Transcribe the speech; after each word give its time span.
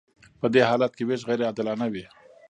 په 0.39 0.47
دې 0.53 0.61
حالت 0.69 0.91
کې 0.95 1.03
ویش 1.07 1.21
غیر 1.29 1.39
عادلانه 1.47 1.85
وي. 1.93 2.05